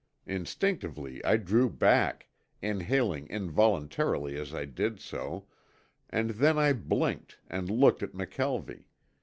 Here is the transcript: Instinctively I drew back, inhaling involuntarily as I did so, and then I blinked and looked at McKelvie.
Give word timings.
Instinctively 0.25 1.23
I 1.23 1.37
drew 1.37 1.69
back, 1.69 2.27
inhaling 2.59 3.27
involuntarily 3.27 4.35
as 4.35 4.51
I 4.51 4.65
did 4.65 4.99
so, 4.99 5.45
and 6.09 6.31
then 6.31 6.57
I 6.57 6.73
blinked 6.73 7.37
and 7.47 7.69
looked 7.69 8.01
at 8.01 8.13
McKelvie. 8.13 8.85